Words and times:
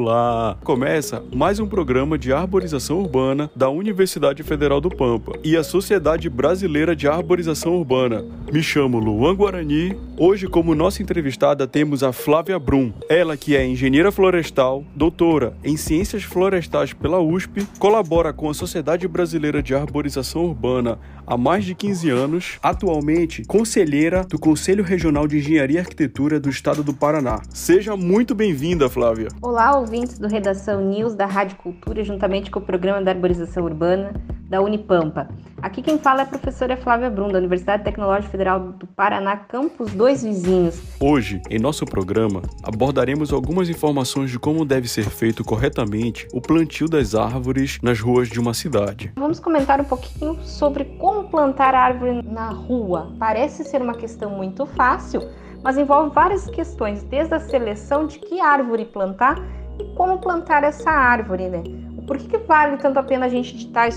Olá! 0.00 0.56
Começa 0.64 1.22
mais 1.30 1.60
um 1.60 1.66
programa 1.66 2.16
de 2.16 2.32
arborização 2.32 3.00
urbana 3.00 3.50
da 3.54 3.68
Universidade 3.68 4.42
Federal 4.42 4.80
do 4.80 4.88
Pampa 4.88 5.38
e 5.44 5.58
a 5.58 5.62
Sociedade 5.62 6.30
Brasileira 6.30 6.96
de 6.96 7.06
Arborização 7.06 7.76
Urbana. 7.76 8.24
Me 8.50 8.62
chamo 8.62 8.98
Luan 8.98 9.36
Guarani. 9.36 9.94
Hoje, 10.16 10.46
como 10.46 10.74
nossa 10.74 11.02
entrevistada, 11.02 11.66
temos 11.66 12.02
a 12.02 12.14
Flávia 12.14 12.58
Brum. 12.58 12.94
Ela 13.10 13.36
que 13.36 13.54
é 13.54 13.66
engenheira 13.66 14.10
florestal, 14.10 14.86
doutora 14.96 15.52
em 15.62 15.76
ciências 15.76 16.22
florestais 16.22 16.94
pela 16.94 17.20
USP, 17.20 17.66
colabora 17.78 18.32
com 18.32 18.48
a 18.48 18.54
Sociedade 18.54 19.06
Brasileira 19.06 19.62
de 19.62 19.74
Arborização 19.74 20.46
Urbana 20.46 20.98
há 21.30 21.36
mais 21.36 21.64
de 21.64 21.76
15 21.76 22.10
anos, 22.10 22.58
atualmente 22.60 23.44
conselheira 23.44 24.24
do 24.24 24.36
Conselho 24.36 24.82
Regional 24.82 25.28
de 25.28 25.38
Engenharia 25.38 25.76
e 25.76 25.78
Arquitetura 25.78 26.40
do 26.40 26.50
Estado 26.50 26.82
do 26.82 26.92
Paraná. 26.92 27.40
Seja 27.50 27.96
muito 27.96 28.34
bem-vinda, 28.34 28.90
Flávia. 28.90 29.28
Olá, 29.40 29.78
ouvintes 29.78 30.18
do 30.18 30.26
Redação 30.26 30.80
News 30.80 31.14
da 31.14 31.26
Rádio 31.26 31.56
Cultura, 31.56 32.02
juntamente 32.02 32.50
com 32.50 32.58
o 32.58 32.62
programa 32.62 33.00
da 33.00 33.12
Arborização 33.12 33.62
Urbana 33.62 34.12
da 34.50 34.60
Unipampa. 34.60 35.28
Aqui 35.62 35.80
quem 35.80 35.96
fala 35.96 36.22
é 36.22 36.24
a 36.24 36.26
professora 36.26 36.76
Flávia 36.76 37.08
Brum, 37.08 37.28
da 37.28 37.38
Universidade 37.38 37.84
Tecnológica 37.84 38.32
Federal 38.32 38.72
do 38.72 38.86
Paraná, 38.88 39.36
campus 39.36 39.92
Dois 39.92 40.24
Vizinhos. 40.24 40.82
Hoje, 40.98 41.40
em 41.48 41.58
nosso 41.60 41.84
programa, 41.86 42.42
abordaremos 42.64 43.32
algumas 43.32 43.68
informações 43.68 44.30
de 44.30 44.40
como 44.40 44.64
deve 44.64 44.88
ser 44.88 45.04
feito 45.04 45.44
corretamente 45.44 46.26
o 46.34 46.40
plantio 46.40 46.88
das 46.88 47.14
árvores 47.14 47.78
nas 47.80 48.00
ruas 48.00 48.28
de 48.28 48.40
uma 48.40 48.52
cidade. 48.52 49.12
Vamos 49.16 49.38
comentar 49.38 49.80
um 49.80 49.84
pouquinho 49.84 50.36
sobre 50.42 50.84
como 50.98 51.28
plantar 51.28 51.72
árvore 51.74 52.20
na 52.22 52.50
rua. 52.50 53.12
Parece 53.20 53.62
ser 53.62 53.80
uma 53.80 53.94
questão 53.94 54.30
muito 54.30 54.66
fácil, 54.66 55.22
mas 55.62 55.78
envolve 55.78 56.12
várias 56.12 56.50
questões, 56.50 57.04
desde 57.04 57.34
a 57.34 57.38
seleção 57.38 58.04
de 58.04 58.18
que 58.18 58.40
árvore 58.40 58.86
plantar 58.86 59.36
e 59.78 59.94
como 59.94 60.18
plantar 60.18 60.64
essa 60.64 60.90
árvore, 60.90 61.48
né? 61.48 61.62
Por 62.10 62.18
que, 62.18 62.26
que 62.26 62.38
vale 62.38 62.76
tanto 62.76 62.98
a 62.98 63.04
pena 63.04 63.26
a 63.26 63.28
gente 63.28 63.56
estar 63.56 63.88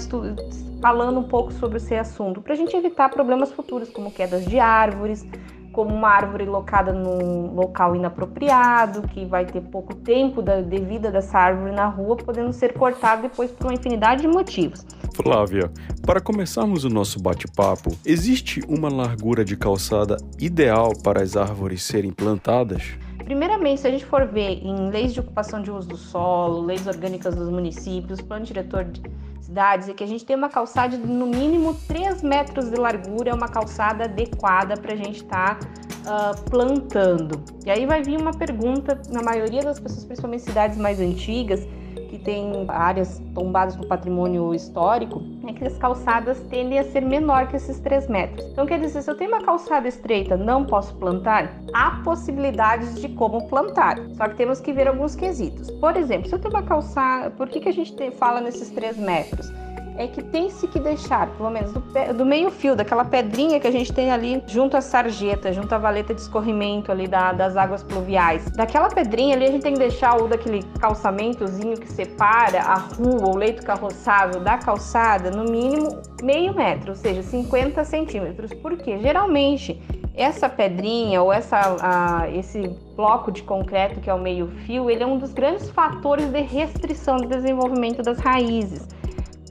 falando 0.80 1.20
um 1.20 1.24
pouco 1.24 1.52
sobre 1.52 1.78
esse 1.78 1.96
assunto? 1.96 2.44
Para 2.44 2.54
a 2.54 2.56
gente 2.56 2.78
evitar 2.78 3.10
problemas 3.10 3.52
futuros, 3.52 3.90
como 3.90 4.12
quedas 4.12 4.46
de 4.46 4.60
árvores, 4.60 5.26
como 5.72 5.96
uma 5.96 6.10
árvore 6.10 6.46
locada 6.46 6.94
num 6.94 7.56
local 7.56 7.96
inapropriado, 7.96 9.02
que 9.08 9.26
vai 9.26 9.48
ter 9.48 9.62
pouco 9.62 9.96
tempo 9.96 10.44
da, 10.44 10.62
de 10.62 10.80
vida 10.80 11.10
dessa 11.10 11.40
árvore 11.40 11.72
na 11.72 11.88
rua, 11.88 12.16
podendo 12.16 12.54
ser 12.54 12.74
cortada 12.74 13.24
depois 13.24 13.50
por 13.50 13.66
uma 13.66 13.74
infinidade 13.74 14.22
de 14.22 14.28
motivos. 14.28 14.86
Flávia, 15.16 15.72
para 16.06 16.22
começarmos 16.22 16.86
o 16.86 16.90
nosso 16.90 17.20
bate-papo, 17.20 17.98
existe 18.06 18.62
uma 18.68 18.90
largura 18.90 19.44
de 19.44 19.58
calçada 19.58 20.18
ideal 20.40 20.94
para 21.04 21.24
as 21.24 21.36
árvores 21.36 21.82
serem 21.82 22.12
plantadas? 22.12 22.96
Primeiramente, 23.24 23.82
se 23.82 23.88
a 23.88 23.92
gente 23.92 24.06
for 24.06 24.26
ver 24.26 24.64
em 24.64 24.90
leis 24.90 25.14
de 25.14 25.20
ocupação 25.20 25.62
de 25.62 25.72
uso 25.72 25.88
do 25.88 25.98
solo, 25.98 26.62
leis 26.62 26.86
orgânicas 26.86 27.36
dos 27.36 27.50
municípios, 27.50 28.20
plano 28.22 28.46
diretor 28.46 28.84
de 28.84 29.02
cidades, 29.42 29.90
é 29.90 29.94
que 29.94 30.04
a 30.04 30.08
gente 30.08 30.26
tem 30.26 30.36
uma 30.36 30.50
calçada 30.50 30.98
de 30.98 31.06
no 31.06 31.28
mínimo 31.28 31.74
3 31.88 32.22
metros 32.22 32.70
de 32.70 32.76
largura, 32.76 33.30
é 33.30 33.34
uma 33.34 33.48
calçada 33.48 34.06
adequada 34.06 34.76
para 34.76 34.94
a 34.94 34.96
gente 34.96 35.18
estar 35.24 35.60
tá, 35.60 36.32
uh, 36.34 36.50
plantando. 36.50 37.42
E 37.66 37.72
aí 37.72 37.86
vai 37.86 38.02
vir 38.02 38.18
uma 38.18 38.32
pergunta, 38.32 39.02
na 39.10 39.22
maioria 39.22 39.62
das 39.62 39.80
pessoas, 39.80 40.06
principalmente 40.06 40.44
cidades 40.44 40.78
mais 40.78 41.00
antigas, 41.00 41.66
que 42.14 42.20
tem 42.20 42.66
áreas 42.68 43.20
tombadas 43.34 43.76
no 43.76 43.88
patrimônio 43.88 44.54
histórico, 44.54 45.24
é 45.48 45.52
que 45.52 45.66
as 45.66 45.76
calçadas 45.80 46.40
tendem 46.42 46.78
a 46.78 46.84
ser 46.84 47.02
menor 47.02 47.48
que 47.48 47.56
esses 47.56 47.80
3 47.80 48.08
metros. 48.08 48.46
Então, 48.52 48.68
quer 48.68 48.80
dizer, 48.80 49.02
se 49.02 49.10
eu 49.10 49.18
tenho 49.18 49.32
uma 49.32 49.42
calçada 49.42 49.88
estreita, 49.88 50.38
não 50.38 50.64
posso 50.64 50.94
plantar? 50.96 51.52
Há 51.74 52.02
possibilidades 52.04 53.02
de 53.02 53.10
como 53.10 53.48
plantar, 53.48 53.98
só 54.16 54.28
que 54.28 54.36
temos 54.36 54.62
que 54.62 54.72
ver 54.72 54.88
alguns 54.88 55.16
quesitos. 55.16 55.72
Por 55.72 55.98
exemplo, 55.98 56.30
se 56.30 56.36
eu 56.36 56.40
tenho 56.40 56.54
uma 56.54 56.62
calçada, 56.62 57.32
por 57.32 57.50
que, 57.50 57.60
que 57.60 57.70
a 57.70 57.74
gente 57.74 58.12
fala 58.12 58.40
nesses 58.40 58.70
3 58.70 58.98
metros? 58.98 59.52
É 59.98 60.08
que 60.08 60.24
tem-se 60.24 60.68
que 60.68 60.80
deixar, 60.80 61.28
pelo 61.36 61.50
menos 61.50 61.72
do, 61.72 61.82
do, 62.16 62.26
meio 62.26 62.50
fio, 62.50 62.76
daquela 62.76 63.06
pedrinha 63.06 63.60
que 63.60 63.68
a 63.68 63.72
gente 63.72 63.94
tem 63.94 64.12
ali 64.12 64.42
junto 64.48 64.76
à 64.76 64.82
sarjeta, 64.82 65.54
junto 65.54 65.74
à 65.74 65.78
valeta 65.78 66.14
de 66.14 66.22
escorrimento 66.22 66.92
ali 66.92 67.08
da, 67.08 67.32
das 67.32 67.56
águas 67.56 67.84
pluviais. 67.84 68.50
Daquela 68.52 68.90
pedrinha 68.90 69.36
ali 69.36 69.46
a 69.46 69.52
gente 69.52 69.62
tem 69.62 69.74
que 69.74 69.80
deixar 69.80 70.18
o 70.22 70.28
daquele 70.28 70.64
calçamentozinho 70.80 71.78
que 71.78 71.92
separa 71.92 72.62
a 72.62 72.76
rua, 72.76 73.28
o 73.28 73.38
leito 73.38 73.64
carroçável 73.64 74.42
da 74.42 74.58
calçada, 74.58 75.30
no 75.30 75.50
mínimo 75.50 76.02
meio 76.22 76.54
metro, 76.56 76.92
ou 76.92 76.96
seja, 76.96 77.22
50 77.22 77.84
centímetros. 77.84 78.54
Porque 78.54 78.98
geralmente 79.00 79.80
essa 80.16 80.48
pedrinha 80.48 81.22
ou 81.22 81.34
essa, 81.34 81.76
a, 81.82 82.30
esse 82.30 82.70
bloco 82.96 83.32
de 83.32 83.42
concreto 83.44 84.00
que 84.00 84.10
é 84.10 84.14
o 84.14 84.20
meio 84.20 84.48
fio, 84.66 84.90
ele 84.90 85.04
é 85.04 85.08
um 85.08 85.18
dos 85.18 85.34
grandes 85.34 85.70
fatores 85.70 86.30
de 86.30 86.42
restrição 86.42 87.18
do 87.18 87.28
desenvolvimento 87.28 88.02
das 88.04 88.20
raízes. 88.20 88.88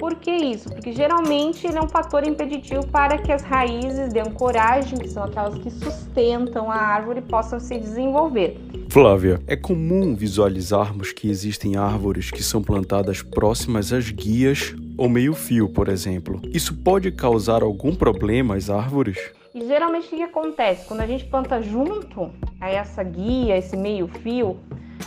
Por 0.02 0.16
que 0.16 0.32
isso? 0.32 0.68
Porque 0.68 0.92
geralmente 0.92 1.64
ele 1.64 1.78
é 1.78 1.80
um 1.80 1.88
fator 1.88 2.26
impeditivo 2.26 2.84
para 2.88 3.18
que 3.18 3.30
as 3.30 3.42
raízes 3.42 4.12
de 4.12 4.18
ancoragem, 4.18 4.98
que 4.98 5.08
são 5.08 5.22
aquelas 5.22 5.56
que 5.56 5.70
sustentam 5.70 6.68
a 6.68 6.74
árvore, 6.74 7.20
possam 7.20 7.60
se 7.60 7.78
desenvolver. 7.78 8.58
Flávia, 8.90 9.40
é 9.46 9.54
comum 9.54 10.16
visualizarmos 10.16 11.12
que 11.12 11.30
existem 11.30 11.76
árvores 11.76 12.32
que 12.32 12.42
são 12.42 12.60
plantadas 12.60 13.22
próximas 13.22 13.92
às 13.92 14.10
guias 14.10 14.74
ou 14.98 15.08
meio-fio, 15.08 15.68
por 15.68 15.88
exemplo. 15.88 16.42
Isso 16.52 16.74
pode 16.74 17.12
causar 17.12 17.62
algum 17.62 17.94
problema 17.94 18.56
às 18.56 18.68
árvores? 18.68 19.30
E 19.54 19.64
geralmente 19.64 20.06
o 20.06 20.16
que 20.16 20.22
acontece? 20.24 20.84
Quando 20.84 21.02
a 21.02 21.06
gente 21.06 21.26
planta 21.26 21.62
junto 21.62 22.28
a 22.60 22.68
essa 22.68 23.04
guia, 23.04 23.56
esse 23.56 23.76
meio-fio, 23.76 24.56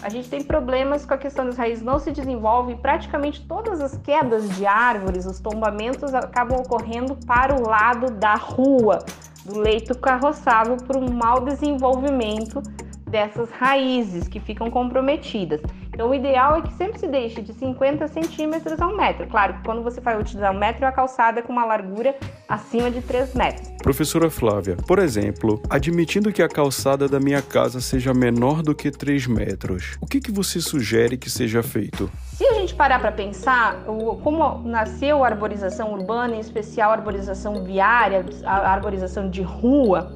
a 0.02 0.10
gente 0.10 0.30
tem 0.30 0.44
problemas 0.44 1.06
com 1.06 1.14
a 1.14 1.18
questão 1.18 1.46
das 1.46 1.58
raízes 1.58 1.84
não 1.84 2.00
se 2.00 2.12
desenvolve 2.12 2.74
e 2.74 2.76
praticamente 2.76 3.46
todas 3.46 3.82
as 3.82 3.98
quedas 3.98 4.50
de 4.56 4.66
árvores, 4.66 5.26
os 5.26 5.40
tombamentos 5.40 6.14
acabam 6.14 6.60
ocorrendo 6.60 7.16
para 7.26 7.56
o 7.56 7.68
lado 7.68 8.12
da 8.12 8.36
rua, 8.36 9.00
do 9.46 9.60
leito 9.60 9.98
carroçável 9.98 10.78
por 10.78 10.96
um 10.98 11.12
mau 11.12 11.42
desenvolvimento 11.42 12.62
dessas 13.08 13.50
raízes 13.52 14.28
que 14.28 14.40
ficam 14.40 14.70
comprometidas. 14.70 15.62
Então, 15.96 16.10
o 16.10 16.14
ideal 16.14 16.58
é 16.58 16.62
que 16.62 16.74
sempre 16.74 17.00
se 17.00 17.08
deixe 17.08 17.42
de 17.42 17.54
50 17.54 18.10
centímetros 18.10 18.82
a 18.82 18.86
um 18.86 18.98
metro. 18.98 19.26
Claro 19.28 19.54
que 19.54 19.64
quando 19.64 19.82
você 19.82 20.02
vai 20.02 20.20
utilizar 20.20 20.54
um 20.54 20.60
metro, 20.60 20.84
é 20.84 20.90
a 20.90 20.92
calçada 20.92 21.42
com 21.42 21.54
uma 21.54 21.64
largura 21.64 22.14
acima 22.50 22.92
de 22.92 23.02
3 23.02 23.34
metros. 23.34 23.70
Professora 23.82 24.30
Flávia, 24.30 24.76
por 24.86 25.00
exemplo, 25.00 25.62
admitindo 25.70 26.34
que 26.34 26.44
a 26.44 26.50
calçada 26.50 27.08
da 27.08 27.18
minha 27.18 27.42
casa 27.42 27.80
seja 27.80 28.14
menor 28.14 28.62
do 28.62 28.76
que 28.76 28.92
3 28.92 29.26
metros, 29.28 29.98
o 30.02 30.06
que, 30.06 30.20
que 30.20 30.34
você 30.34 30.60
sugere 30.60 31.16
que 31.16 31.30
seja 31.30 31.64
feito? 31.64 32.12
Se 32.34 32.46
a 32.46 32.56
gente 32.56 32.76
parar 32.76 33.00
para 33.00 33.14
pensar, 33.14 33.86
como 34.22 34.68
nasceu 34.68 35.24
a 35.24 35.28
arborização 35.28 35.94
urbana, 35.94 36.36
em 36.36 36.42
especial 36.42 36.92
a 36.92 36.94
arborização 36.96 37.64
viária, 37.64 38.26
a 38.44 38.74
arborização 38.74 39.30
de 39.30 39.42
rua, 39.42 40.12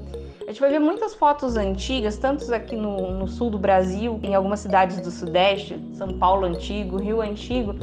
a 0.50 0.52
gente 0.52 0.62
vai 0.62 0.72
ver 0.72 0.80
muitas 0.80 1.14
fotos 1.14 1.56
antigas, 1.56 2.18
tanto 2.18 2.52
aqui 2.52 2.76
no, 2.76 3.12
no 3.20 3.28
sul 3.28 3.52
do 3.52 3.60
Brasil, 3.60 4.20
em 4.24 4.34
algumas 4.34 4.60
cidades 4.60 5.00
do 5.00 5.12
Sudeste, 5.12 5.80
São 5.94 6.18
Paulo 6.18 6.44
Antigo, 6.44 6.98
Rio 6.98 7.22
Antigo, 7.22 7.76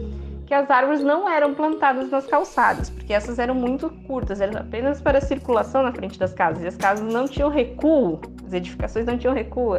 que 0.45 0.53
as 0.53 0.69
árvores 0.69 1.01
não 1.01 1.31
eram 1.31 1.55
plantadas 1.55 2.11
nas 2.11 2.27
calçadas, 2.27 2.91
porque 2.91 3.13
essas 3.13 3.39
eram 3.39 3.55
muito 3.55 3.89
curtas, 4.09 4.41
eram 4.41 4.59
apenas 4.59 5.01
para 5.01 5.21
circulação 5.21 5.85
na 5.85 5.93
frente 5.93 6.19
das 6.19 6.33
casas, 6.33 6.65
e 6.65 6.67
as 6.67 6.77
casas 6.77 7.07
não 7.07 7.29
tinham 7.29 7.49
recuo, 7.49 8.21
as 8.45 8.53
edificações 8.53 9.07
não 9.07 9.17
tinham 9.17 9.33
recuo, 9.33 9.75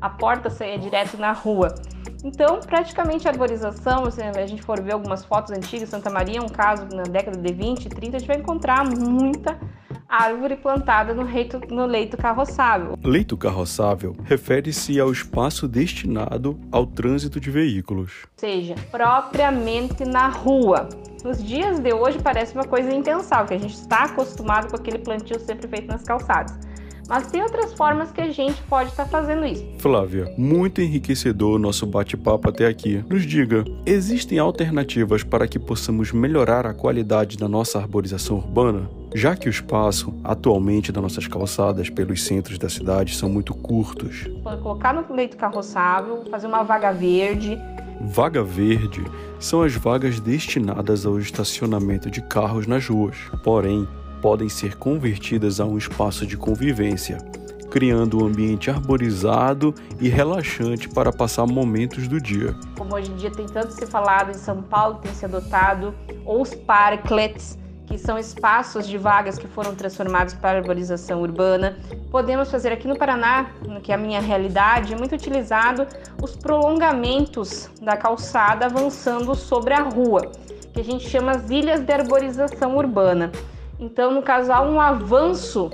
a 0.00 0.10
porta 0.10 0.50
saía 0.50 0.76
direto 0.76 1.16
na 1.16 1.30
rua. 1.30 1.72
Então, 2.24 2.58
praticamente 2.58 3.28
a 3.28 3.30
arborização, 3.30 4.10
se 4.10 4.20
a 4.20 4.46
gente 4.46 4.60
for 4.60 4.82
ver 4.82 4.94
algumas 4.94 5.24
fotos 5.24 5.52
antigas, 5.52 5.88
Santa 5.88 6.10
Maria 6.10 6.38
é 6.38 6.42
um 6.42 6.48
caso 6.48 6.88
na 6.92 7.04
década 7.04 7.38
de 7.38 7.52
20 7.52 7.86
e 7.86 7.88
30, 7.90 8.16
a 8.16 8.18
gente 8.18 8.26
vai 8.26 8.38
encontrar 8.38 8.84
muita 8.84 9.56
árvore 10.14 10.56
plantada 10.56 11.12
no, 11.12 11.24
reito, 11.24 11.60
no 11.70 11.86
leito 11.86 12.16
carroçável. 12.16 12.96
Leito 13.02 13.36
carroçável 13.36 14.16
refere-se 14.24 15.00
ao 15.00 15.10
espaço 15.10 15.66
destinado 15.66 16.58
ao 16.70 16.86
trânsito 16.86 17.40
de 17.40 17.50
veículos. 17.50 18.22
Ou 18.24 18.48
seja, 18.48 18.74
propriamente 18.90 20.04
na 20.04 20.28
rua. 20.28 20.88
Nos 21.24 21.42
dias 21.42 21.80
de 21.80 21.92
hoje 21.92 22.18
parece 22.22 22.54
uma 22.54 22.64
coisa 22.64 22.92
impensável, 22.92 23.46
que 23.46 23.54
a 23.54 23.58
gente 23.58 23.74
está 23.74 24.04
acostumado 24.04 24.68
com 24.68 24.76
aquele 24.76 24.98
plantio 24.98 25.40
sempre 25.40 25.66
feito 25.66 25.88
nas 25.88 26.02
calçadas. 26.02 26.54
Mas 27.08 27.26
tem 27.26 27.42
outras 27.42 27.72
formas 27.74 28.10
que 28.10 28.20
a 28.20 28.30
gente 28.30 28.60
pode 28.62 28.90
estar 28.90 29.04
tá 29.04 29.10
fazendo 29.10 29.44
isso. 29.44 29.64
Flávia, 29.78 30.32
muito 30.36 30.80
enriquecedor 30.80 31.56
o 31.56 31.58
nosso 31.58 31.86
bate-papo 31.86 32.48
até 32.48 32.66
aqui. 32.66 33.04
Nos 33.08 33.26
diga, 33.26 33.64
existem 33.84 34.38
alternativas 34.38 35.22
para 35.22 35.46
que 35.46 35.58
possamos 35.58 36.12
melhorar 36.12 36.66
a 36.66 36.74
qualidade 36.74 37.36
da 37.36 37.48
nossa 37.48 37.78
arborização 37.78 38.36
urbana? 38.36 38.88
Já 39.14 39.36
que 39.36 39.48
o 39.48 39.50
espaço, 39.50 40.12
atualmente, 40.24 40.90
das 40.90 41.02
nossas 41.02 41.28
calçadas 41.28 41.88
pelos 41.88 42.24
centros 42.24 42.58
da 42.58 42.68
cidade 42.68 43.14
são 43.14 43.28
muito 43.28 43.54
curtos. 43.54 44.26
Pode 44.42 44.60
colocar 44.60 44.92
no 44.92 45.14
leito 45.14 45.36
carroçável, 45.36 46.24
fazer 46.30 46.46
uma 46.46 46.64
vaga 46.64 46.92
verde. 46.92 47.56
Vaga 48.00 48.42
verde 48.42 49.04
são 49.38 49.62
as 49.62 49.74
vagas 49.74 50.18
destinadas 50.18 51.06
ao 51.06 51.18
estacionamento 51.18 52.10
de 52.10 52.22
carros 52.22 52.66
nas 52.66 52.88
ruas. 52.88 53.16
Porém, 53.44 53.86
podem 54.24 54.48
ser 54.48 54.78
convertidas 54.78 55.60
a 55.60 55.66
um 55.66 55.76
espaço 55.76 56.26
de 56.26 56.34
convivência. 56.34 57.18
criando 57.70 58.22
um 58.22 58.26
ambiente 58.26 58.70
arborizado 58.70 59.74
e 60.00 60.08
relaxante 60.08 60.88
para 60.88 61.12
passar 61.12 61.44
momentos 61.44 62.06
do 62.06 62.20
dia. 62.20 62.54
Como 62.78 62.94
hoje 62.94 63.10
em 63.10 63.16
dia 63.16 63.32
tem 63.32 63.46
tanto 63.46 63.72
se 63.72 63.84
falado 63.84 64.30
em 64.30 64.34
São 64.34 64.62
Paulo, 64.62 65.00
tem 65.02 65.12
se 65.12 65.24
adotado 65.24 65.92
os 66.24 66.54
parklets, 66.54 67.58
que 67.84 67.98
são 67.98 68.16
espaços 68.16 68.86
de 68.86 68.96
vagas 68.96 69.36
que 69.36 69.48
foram 69.48 69.74
transformados 69.74 70.34
para 70.34 70.58
arborização 70.58 71.20
urbana. 71.20 71.76
Podemos 72.12 72.48
fazer 72.48 72.72
aqui 72.72 72.86
no 72.86 72.96
Paraná, 72.96 73.50
que 73.82 73.90
é 73.90 73.96
a 73.96 73.98
minha 73.98 74.20
realidade, 74.20 74.94
é 74.94 74.96
muito 74.96 75.16
utilizado 75.16 75.84
os 76.22 76.36
prolongamentos 76.36 77.68
da 77.82 77.96
calçada 77.96 78.66
avançando 78.66 79.34
sobre 79.34 79.74
a 79.74 79.82
rua, 79.82 80.30
que 80.72 80.80
a 80.80 80.84
gente 80.84 81.10
chama 81.10 81.32
as 81.32 81.50
ilhas 81.50 81.80
de 81.80 81.92
arborização 81.92 82.76
urbana. 82.76 83.32
Então, 83.78 84.12
no 84.12 84.22
caso, 84.22 84.52
há 84.52 84.60
um 84.60 84.80
avanço 84.80 85.70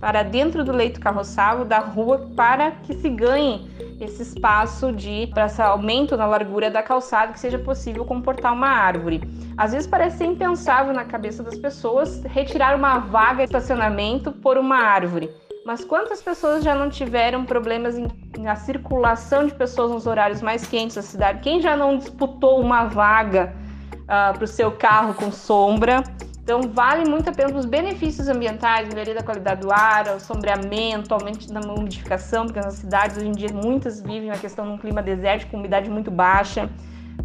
para 0.00 0.22
dentro 0.22 0.62
do 0.62 0.72
leito 0.72 1.00
carroçável 1.00 1.64
da 1.64 1.78
rua 1.78 2.28
para 2.36 2.72
que 2.72 2.92
se 2.94 3.08
ganhe 3.08 3.70
esse 3.98 4.22
espaço 4.22 4.92
de 4.92 5.28
para 5.28 5.46
esse 5.46 5.62
aumento 5.62 6.16
na 6.16 6.26
largura 6.26 6.70
da 6.70 6.82
calçada 6.82 7.32
que 7.32 7.40
seja 7.40 7.58
possível 7.58 8.04
comportar 8.04 8.52
uma 8.52 8.68
árvore. 8.68 9.22
Às 9.56 9.72
vezes 9.72 9.86
parece 9.86 10.24
impensável 10.24 10.92
na 10.92 11.04
cabeça 11.04 11.42
das 11.42 11.56
pessoas 11.56 12.22
retirar 12.24 12.76
uma 12.76 12.98
vaga 12.98 13.38
de 13.38 13.44
estacionamento 13.44 14.30
por 14.30 14.58
uma 14.58 14.76
árvore. 14.76 15.30
Mas 15.64 15.82
quantas 15.82 16.20
pessoas 16.20 16.62
já 16.62 16.74
não 16.74 16.90
tiveram 16.90 17.46
problemas 17.46 17.96
em, 17.96 18.06
na 18.38 18.56
circulação 18.56 19.46
de 19.46 19.54
pessoas 19.54 19.90
nos 19.90 20.06
horários 20.06 20.42
mais 20.42 20.66
quentes 20.66 20.96
da 20.96 21.02
cidade? 21.02 21.40
Quem 21.40 21.62
já 21.62 21.74
não 21.74 21.96
disputou 21.96 22.60
uma 22.60 22.84
vaga 22.84 23.54
uh, 24.02 24.34
para 24.34 24.44
o 24.44 24.46
seu 24.46 24.70
carro 24.72 25.14
com 25.14 25.32
sombra 25.32 26.04
então, 26.44 26.60
vale 26.60 27.08
muito 27.08 27.30
a 27.30 27.32
pena 27.32 27.56
os 27.56 27.64
benefícios 27.64 28.28
ambientais, 28.28 28.86
melhoria 28.90 29.14
da 29.14 29.22
qualidade 29.22 29.62
do 29.62 29.72
ar, 29.72 30.14
o 30.14 30.20
sombreamento, 30.20 31.14
aumento 31.14 31.50
da 31.50 31.60
umidificação, 31.60 32.44
porque 32.44 32.60
nas 32.60 32.74
cidades 32.74 33.16
hoje 33.16 33.28
em 33.28 33.32
dia 33.32 33.48
muitas 33.50 34.02
vivem 34.02 34.30
a 34.30 34.36
questão 34.36 34.66
de 34.66 34.72
um 34.72 34.76
clima 34.76 35.02
desértico, 35.02 35.52
com 35.52 35.56
umidade 35.56 35.88
muito 35.88 36.10
baixa, 36.10 36.68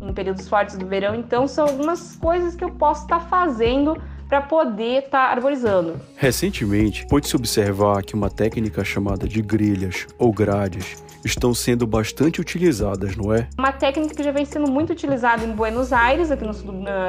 em 0.01 0.13
períodos 0.13 0.47
fortes 0.47 0.77
do 0.77 0.87
verão. 0.87 1.13
Então, 1.15 1.49
são 1.49 1.67
algumas 1.67 2.15
coisas 2.15 2.55
que 2.55 2.63
eu 2.63 2.71
posso 2.71 3.01
estar 3.01 3.19
fazendo 3.19 4.01
para 4.29 4.41
poder 4.41 5.05
estar 5.05 5.25
tá 5.27 5.31
arborizando. 5.31 5.99
Recentemente, 6.15 7.05
pôde-se 7.07 7.35
observar 7.35 8.03
que 8.03 8.13
uma 8.13 8.29
técnica 8.29 8.85
chamada 8.85 9.27
de 9.27 9.41
grelhas 9.41 10.05
ou 10.19 10.31
grades 10.31 11.03
estão 11.25 11.53
sendo 11.53 11.85
bastante 11.85 12.39
utilizadas, 12.39 13.17
não 13.17 13.33
é? 13.33 13.49
Uma 13.57 13.73
técnica 13.73 14.15
que 14.15 14.23
já 14.23 14.31
vem 14.31 14.45
sendo 14.45 14.71
muito 14.71 14.93
utilizada 14.93 15.43
em 15.43 15.51
Buenos 15.51 15.91
Aires, 15.91 16.31
aqui 16.31 16.45
no, 16.45 16.53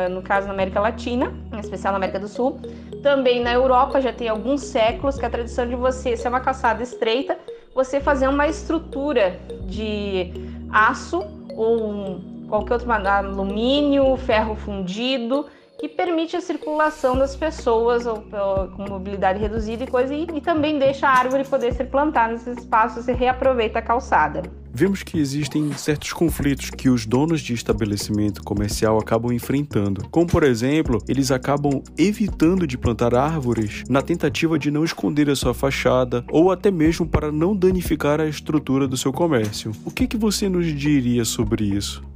no 0.09 0.23
caso 0.23 0.49
na 0.49 0.55
América 0.55 0.81
Latina, 0.81 1.33
em 1.53 1.61
especial 1.61 1.93
na 1.93 1.99
América 1.99 2.19
do 2.19 2.27
Sul. 2.27 2.59
Também 3.03 3.41
na 3.43 3.53
Europa 3.53 4.01
já 4.01 4.13
tem 4.13 4.29
alguns 4.29 4.63
séculos 4.63 5.17
que 5.17 5.25
a 5.25 5.31
tradição 5.31 5.69
de 5.69 5.77
você, 5.77 6.17
se 6.17 6.27
é 6.27 6.31
uma 6.31 6.41
calçada 6.41 6.83
estreita, 6.83 7.39
você 7.75 8.01
fazer 8.01 8.29
uma 8.29 8.49
estrutura 8.49 9.39
de 9.69 10.33
aço 10.73 11.23
ou 11.55 12.21
qualquer 12.49 12.75
outro 12.75 12.91
alumínio, 12.91 14.17
ferro 14.17 14.57
fundido, 14.57 15.47
que 15.81 15.89
permite 15.89 16.37
a 16.37 16.43
circulação 16.43 17.17
das 17.17 17.35
pessoas 17.35 18.05
ou, 18.05 18.23
ou, 18.33 18.69
com 18.69 18.87
mobilidade 18.87 19.39
reduzida 19.39 19.85
e 19.85 19.87
coisa, 19.87 20.15
e, 20.15 20.27
e, 20.35 20.41
também 20.43 20.79
deixa 20.79 21.09
a 21.09 21.19
árvore 21.19 21.43
poder 21.43 21.73
ser 21.73 21.87
plantada 21.87 22.35
nesses 22.35 22.59
espaços 22.59 23.09
e 23.09 23.13
reaproveita 23.15 23.79
a 23.79 23.83
calçada. 23.83 24.43
Vemos 24.73 25.03
que 25.03 25.19
existem 25.19 25.73
certos 25.73 26.13
conflitos 26.13 26.71
que 26.71 26.91
os 26.91 27.07
donos 27.07 27.41
de 27.41 27.55
estabelecimento 27.55 28.43
comercial 28.45 28.99
acabam 28.99 29.33
enfrentando, 29.33 30.07
como 30.11 30.27
por 30.27 30.43
exemplo, 30.43 31.03
eles 31.09 31.31
acabam 31.31 31.83
evitando 31.97 32.67
de 32.67 32.77
plantar 32.77 33.15
árvores 33.15 33.83
na 33.89 34.03
tentativa 34.03 34.59
de 34.59 34.71
não 34.71 34.85
esconder 34.85 35.31
a 35.31 35.35
sua 35.35 35.55
fachada 35.55 36.23
ou 36.31 36.53
até 36.53 36.71
mesmo 36.71 37.09
para 37.09 37.33
não 37.33 37.57
danificar 37.57 38.21
a 38.21 38.27
estrutura 38.27 38.87
do 38.87 38.99
seu 38.99 39.13
comércio. 39.13 39.73
O 39.85 39.91
que, 39.91 40.07
que 40.07 40.19
você 40.19 40.47
nos 40.47 40.67
diria 40.67 41.25
sobre 41.25 41.65
isso? 41.65 42.10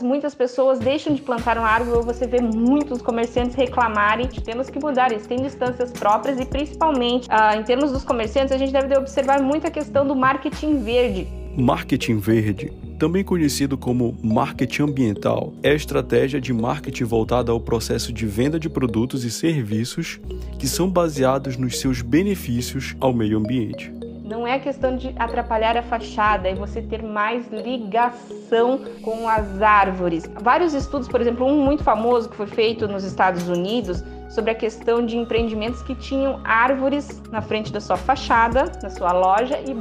Muitas 0.00 0.34
pessoas 0.34 0.78
deixam 0.78 1.12
de 1.12 1.20
plantar 1.20 1.58
uma 1.58 1.66
árvore 1.66 2.04
você 2.04 2.26
vê 2.26 2.40
muitos 2.40 3.02
comerciantes 3.02 3.56
reclamarem. 3.56 4.28
Temos 4.28 4.70
que 4.70 4.78
mudar, 4.78 5.10
eles 5.10 5.26
têm 5.26 5.42
distâncias 5.42 5.90
próprias 5.90 6.38
e 6.38 6.44
principalmente 6.44 7.26
ah, 7.30 7.56
em 7.56 7.64
termos 7.64 7.90
dos 7.90 8.04
comerciantes, 8.04 8.52
a 8.52 8.58
gente 8.58 8.72
deve 8.72 8.96
observar 8.96 9.42
muito 9.42 9.66
a 9.66 9.70
questão 9.70 10.06
do 10.06 10.14
marketing 10.14 10.82
verde. 10.82 11.26
Marketing 11.56 12.18
verde 12.18 12.72
também 12.98 13.22
conhecido 13.22 13.78
como 13.78 14.18
marketing 14.22 14.82
ambiental, 14.82 15.54
é 15.62 15.70
a 15.70 15.74
estratégia 15.74 16.40
de 16.40 16.52
marketing 16.52 17.04
voltada 17.04 17.52
ao 17.52 17.60
processo 17.60 18.12
de 18.12 18.26
venda 18.26 18.58
de 18.58 18.68
produtos 18.68 19.24
e 19.24 19.30
serviços 19.30 20.18
que 20.58 20.66
são 20.66 20.90
baseados 20.90 21.56
nos 21.56 21.78
seus 21.78 22.02
benefícios 22.02 22.96
ao 22.98 23.14
meio 23.14 23.38
ambiente. 23.38 23.97
Não 24.28 24.46
é 24.46 24.58
questão 24.58 24.94
de 24.94 25.14
atrapalhar 25.18 25.74
a 25.78 25.82
fachada, 25.82 26.50
é 26.50 26.54
você 26.54 26.82
ter 26.82 27.02
mais 27.02 27.48
ligação 27.48 28.78
com 29.00 29.26
as 29.26 29.62
árvores. 29.62 30.30
Vários 30.42 30.74
estudos, 30.74 31.08
por 31.08 31.18
exemplo, 31.18 31.46
um 31.46 31.64
muito 31.64 31.82
famoso 31.82 32.28
que 32.28 32.36
foi 32.36 32.46
feito 32.46 32.86
nos 32.86 33.04
Estados 33.04 33.48
Unidos, 33.48 34.04
sobre 34.28 34.50
a 34.50 34.54
questão 34.54 35.04
de 35.04 35.16
empreendimentos 35.16 35.82
que 35.82 35.94
tinham 35.94 36.40
árvores 36.44 37.22
na 37.30 37.40
frente 37.40 37.72
da 37.72 37.80
sua 37.80 37.96
fachada, 37.96 38.70
na 38.82 38.90
sua 38.90 39.12
loja, 39.12 39.58
e, 39.60 39.72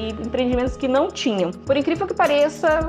e 0.00 0.10
empreendimentos 0.26 0.76
que 0.76 0.88
não 0.88 1.08
tinham. 1.08 1.50
Por 1.50 1.76
incrível 1.76 2.06
que 2.06 2.14
pareça, 2.14 2.80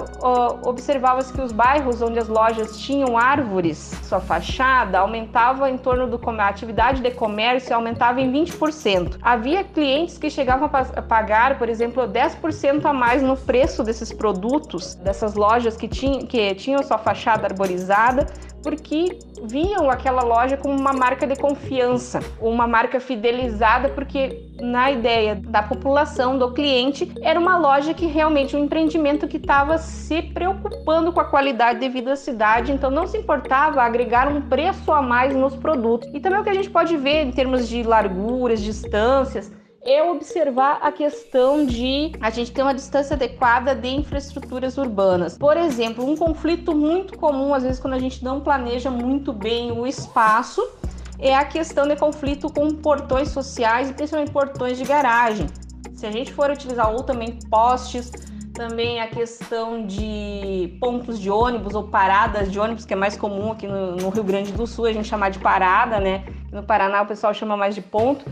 observava-se 0.63 1.31
que 1.33 1.41
os 1.41 1.51
bairros 1.51 2.01
onde 2.01 2.19
as 2.19 2.27
lojas 2.27 2.77
tinham 2.79 3.17
árvores, 3.17 3.91
sua 4.03 4.19
fachada, 4.19 4.99
aumentava 4.99 5.69
em 5.69 5.77
torno 5.77 6.07
do 6.07 6.19
a 6.31 6.47
atividade 6.47 7.01
de 7.01 7.11
comércio 7.11 7.75
aumentava 7.75 8.21
em 8.21 8.31
20%. 8.31 9.17
Havia 9.21 9.63
clientes 9.63 10.17
que 10.17 10.29
chegavam 10.29 10.69
a 10.73 11.01
pagar, 11.01 11.57
por 11.57 11.67
exemplo, 11.67 12.03
10% 12.03 12.85
a 12.85 12.93
mais 12.93 13.21
no 13.21 13.35
preço 13.35 13.83
desses 13.83 14.13
produtos, 14.13 14.95
dessas 14.95 15.35
lojas 15.35 15.75
que, 15.75 15.87
tinham, 15.87 16.25
que 16.25 16.55
tinham 16.55 16.81
sua 16.83 16.97
fachada 16.97 17.47
arborizada, 17.47 18.27
porque 18.63 19.19
viam 19.43 19.89
aquela 19.89 20.23
loja 20.23 20.57
como 20.57 20.77
uma 20.77 20.93
marca 20.93 21.25
de 21.25 21.35
confiança, 21.35 22.19
uma 22.39 22.67
marca 22.67 22.99
fidelizada, 22.99 23.89
porque 23.89 24.49
na 24.59 24.91
ideia 24.91 25.35
da 25.35 25.63
população, 25.63 26.37
do 26.37 26.53
cliente, 26.53 27.11
era 27.21 27.39
uma 27.39 27.57
loja 27.57 27.93
que 27.93 28.05
realmente 28.05 28.55
um 28.55 28.65
empreendimento 28.65 29.27
que 29.27 29.37
estava 29.37 29.77
se 29.77 30.21
preocupando 30.21 31.11
com 31.11 31.19
a 31.19 31.25
qualidade 31.25 31.79
devido 31.79 32.09
à 32.09 32.15
cidade, 32.15 32.71
então 32.71 32.91
não 32.91 33.07
se 33.07 33.17
importava 33.17 33.81
agregar 33.81 34.27
um 34.27 34.41
preço 34.41 34.91
a 34.91 35.01
mais 35.01 35.35
nos 35.35 35.55
produtos. 35.55 36.09
E 36.13 36.19
também 36.19 36.39
o 36.39 36.43
que 36.43 36.49
a 36.49 36.53
gente 36.53 36.69
pode 36.69 36.95
ver 36.97 37.25
em 37.25 37.31
termos 37.31 37.67
de 37.67 37.83
larguras, 37.83 38.61
distâncias, 38.61 39.51
é 39.83 40.03
observar 40.03 40.79
a 40.81 40.91
questão 40.91 41.65
de 41.65 42.11
a 42.21 42.29
gente 42.29 42.51
ter 42.51 42.61
uma 42.61 42.73
distância 42.73 43.15
adequada 43.15 43.73
de 43.73 43.87
infraestruturas 43.87 44.77
urbanas. 44.77 45.37
Por 45.37 45.57
exemplo, 45.57 46.07
um 46.07 46.15
conflito 46.15 46.75
muito 46.75 47.17
comum, 47.17 47.53
às 47.53 47.63
vezes, 47.63 47.79
quando 47.79 47.95
a 47.95 47.99
gente 47.99 48.23
não 48.23 48.41
planeja 48.41 48.91
muito 48.91 49.33
bem 49.33 49.71
o 49.71 49.87
espaço, 49.87 50.61
é 51.17 51.35
a 51.35 51.43
questão 51.43 51.87
de 51.87 51.95
conflito 51.95 52.51
com 52.51 52.69
portões 52.75 53.29
sociais 53.29 53.89
e 53.89 53.93
principalmente 53.93 54.31
portões 54.31 54.77
de 54.77 54.83
garagem. 54.83 55.47
Se 55.93 56.05
a 56.05 56.11
gente 56.11 56.31
for 56.31 56.49
utilizar 56.51 56.91
ou 56.91 57.03
também 57.03 57.39
postes, 57.49 58.11
também 58.53 58.99
a 58.99 59.07
questão 59.07 59.85
de 59.85 60.77
pontos 60.79 61.19
de 61.19 61.31
ônibus 61.31 61.73
ou 61.73 61.87
paradas 61.87 62.51
de 62.51 62.59
ônibus, 62.59 62.85
que 62.85 62.93
é 62.93 62.95
mais 62.95 63.17
comum 63.17 63.51
aqui 63.51 63.65
no, 63.65 63.95
no 63.95 64.09
Rio 64.09 64.23
Grande 64.23 64.51
do 64.51 64.67
Sul, 64.67 64.85
a 64.85 64.93
gente 64.93 65.07
chamar 65.07 65.29
de 65.29 65.39
parada, 65.39 65.99
né? 65.99 66.25
No 66.51 66.61
Paraná 66.61 67.01
o 67.01 67.05
pessoal 67.07 67.33
chama 67.33 67.55
mais 67.57 67.73
de 67.73 67.81
ponto 67.81 68.25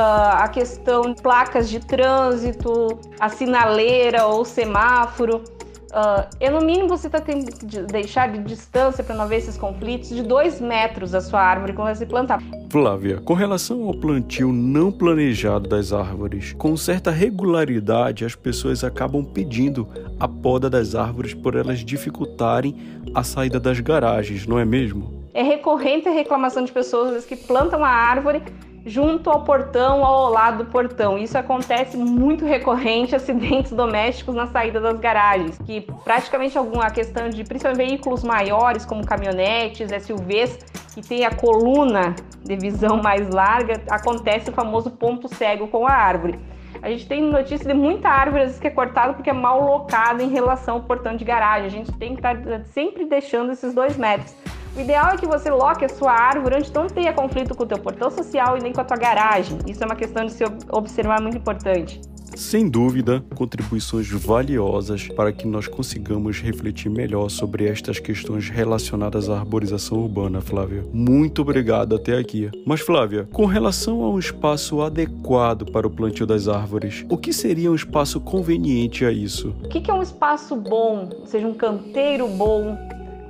a 0.00 0.48
questão 0.48 1.12
de 1.12 1.22
placas 1.22 1.68
de 1.68 1.80
trânsito, 1.80 2.98
a 3.18 3.28
sinaleira 3.28 4.26
ou 4.26 4.44
semáforo. 4.44 5.42
Uh, 5.86 6.28
e 6.40 6.50
no 6.50 6.60
mínimo 6.60 6.88
você 6.88 7.06
está 7.06 7.20
tendo 7.20 7.46
que 7.46 7.64
deixar 7.82 8.30
de 8.30 8.38
distância 8.40 9.02
para 9.02 9.14
não 9.14 9.24
haver 9.24 9.36
esses 9.38 9.56
conflitos 9.56 10.10
de 10.10 10.22
dois 10.22 10.60
metros 10.60 11.12
da 11.12 11.20
sua 11.20 11.40
árvore 11.40 11.72
quando 11.72 11.86
vai 11.86 11.94
se 11.94 12.04
plantar. 12.04 12.42
Flávia, 12.68 13.20
com 13.20 13.32
relação 13.32 13.84
ao 13.84 13.94
plantio 13.94 14.52
não 14.52 14.92
planejado 14.92 15.68
das 15.68 15.92
árvores, 15.92 16.52
com 16.58 16.76
certa 16.76 17.10
regularidade 17.10 18.24
as 18.24 18.34
pessoas 18.34 18.84
acabam 18.84 19.24
pedindo 19.24 19.88
a 20.20 20.28
poda 20.28 20.68
das 20.68 20.94
árvores 20.94 21.32
por 21.32 21.54
elas 21.54 21.78
dificultarem 21.78 22.76
a 23.14 23.22
saída 23.22 23.58
das 23.58 23.80
garagens, 23.80 24.46
não 24.46 24.58
é 24.58 24.64
mesmo? 24.64 25.24
É 25.32 25.42
recorrente 25.42 26.08
a 26.08 26.12
reclamação 26.12 26.64
de 26.64 26.72
pessoas 26.72 27.24
que 27.24 27.36
plantam 27.36 27.82
a 27.82 27.88
árvore 27.88 28.42
junto 28.86 29.28
ao 29.28 29.42
portão 29.42 30.04
ao 30.04 30.30
lado 30.30 30.58
do 30.64 30.70
portão. 30.70 31.18
Isso 31.18 31.36
acontece 31.36 31.96
muito 31.96 32.44
recorrente 32.44 33.14
acidentes 33.16 33.72
domésticos 33.72 34.34
na 34.34 34.46
saída 34.46 34.80
das 34.80 35.00
garagens, 35.00 35.58
que 35.58 35.80
praticamente 36.04 36.56
alguma 36.56 36.88
questão 36.90 37.28
de 37.28 37.42
principalmente 37.42 37.88
veículos 37.88 38.22
maiores 38.22 38.86
como 38.86 39.04
caminhonetes, 39.04 39.90
SUVs, 40.04 40.58
que 40.94 41.02
tem 41.02 41.24
a 41.24 41.34
coluna 41.34 42.14
de 42.44 42.56
visão 42.56 42.98
mais 43.02 43.28
larga, 43.28 43.82
acontece 43.90 44.50
o 44.50 44.52
famoso 44.52 44.90
ponto 44.92 45.28
cego 45.34 45.66
com 45.66 45.84
a 45.84 45.92
árvore. 45.92 46.38
A 46.80 46.90
gente 46.90 47.08
tem 47.08 47.20
notícia 47.20 47.66
de 47.66 47.74
muita 47.74 48.08
árvore 48.08 48.42
às 48.42 48.48
vezes, 48.48 48.60
que 48.60 48.68
é 48.68 48.70
cortada 48.70 49.14
porque 49.14 49.30
é 49.30 49.32
mal 49.32 49.60
locada 49.64 50.22
em 50.22 50.28
relação 50.28 50.76
ao 50.76 50.82
portão 50.82 51.16
de 51.16 51.24
garagem. 51.24 51.66
A 51.66 51.70
gente 51.70 51.92
tem 51.94 52.14
que 52.14 52.20
estar 52.20 52.36
sempre 52.66 53.06
deixando 53.06 53.50
esses 53.50 53.74
dois 53.74 53.96
metros. 53.96 54.36
O 54.76 54.80
ideal 54.80 55.14
é 55.14 55.16
que 55.16 55.26
você 55.26 55.50
loque 55.50 55.86
a 55.86 55.88
sua 55.88 56.12
árvore 56.12 56.56
onde 56.56 56.70
não 56.74 56.86
tenha 56.86 57.10
conflito 57.10 57.54
com 57.54 57.62
o 57.62 57.66
teu 57.66 57.78
portão 57.78 58.10
social 58.10 58.58
e 58.58 58.62
nem 58.62 58.74
com 58.74 58.80
a 58.82 58.84
tua 58.84 58.98
garagem. 58.98 59.58
Isso 59.66 59.82
é 59.82 59.86
uma 59.86 59.96
questão 59.96 60.26
de 60.26 60.32
se 60.32 60.44
observar 60.70 61.18
muito 61.22 61.38
importante. 61.38 61.98
Sem 62.34 62.68
dúvida, 62.68 63.24
contribuições 63.34 64.10
valiosas 64.10 65.08
para 65.08 65.32
que 65.32 65.46
nós 65.46 65.66
consigamos 65.66 66.42
refletir 66.42 66.90
melhor 66.90 67.30
sobre 67.30 67.66
estas 67.66 67.98
questões 67.98 68.50
relacionadas 68.50 69.30
à 69.30 69.38
arborização 69.38 70.00
urbana, 70.00 70.42
Flávia. 70.42 70.84
Muito 70.92 71.40
obrigado 71.40 71.96
até 71.96 72.18
aqui. 72.18 72.50
Mas, 72.66 72.82
Flávia, 72.82 73.26
com 73.32 73.46
relação 73.46 74.02
a 74.02 74.10
um 74.10 74.18
espaço 74.18 74.82
adequado 74.82 75.64
para 75.72 75.86
o 75.86 75.90
plantio 75.90 76.26
das 76.26 76.48
árvores, 76.48 77.06
o 77.08 77.16
que 77.16 77.32
seria 77.32 77.72
um 77.72 77.74
espaço 77.74 78.20
conveniente 78.20 79.06
a 79.06 79.10
isso? 79.10 79.54
O 79.64 79.68
que 79.70 79.90
é 79.90 79.94
um 79.94 80.02
espaço 80.02 80.54
bom? 80.54 81.08
Ou 81.18 81.26
seja, 81.26 81.46
um 81.46 81.54
canteiro 81.54 82.28
bom, 82.28 82.76